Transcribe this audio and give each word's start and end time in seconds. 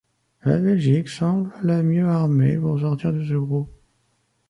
La 0.43 0.57
Belgique 0.57 1.07
semble 1.09 1.51
la 1.61 1.83
mieux 1.83 2.07
armée 2.07 2.57
pour 2.57 2.79
sortir 2.79 3.13
de 3.13 3.23
ce 3.23 3.35
groupe. 3.35 3.69